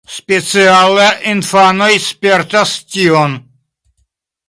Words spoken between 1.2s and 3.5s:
infanoj spertas tion.